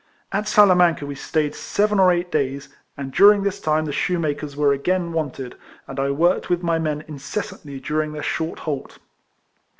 At 0.31 0.47
Salamanca 0.47 1.05
we 1.05 1.13
stayed 1.13 1.53
seven 1.53 1.99
or 1.99 2.11
eight 2.11 2.31
days, 2.31 2.69
and 2.97 3.13
during 3.13 3.43
this 3.43 3.59
time 3.59 3.85
the 3.85 3.91
shoemakers 3.91 4.57
were 4.57 4.73
again 4.73 5.13
wanted, 5.13 5.53
and 5.87 5.99
I 5.99 6.09
worked 6.09 6.49
with 6.49 6.63
my 6.63 6.79
men 6.79 7.03
incessantly 7.07 7.79
during 7.79 8.11
their 8.11 8.23
short 8.23 8.57
halt. 8.65 8.97